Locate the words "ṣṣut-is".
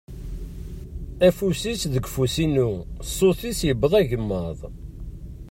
3.09-3.59